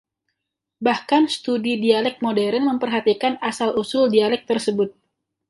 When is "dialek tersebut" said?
4.15-4.89